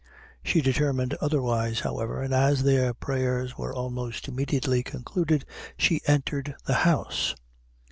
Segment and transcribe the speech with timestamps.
[0.43, 5.45] She determined otherwise, however, and as their prayers were almost immediately concluded,
[5.77, 7.35] she entered the house.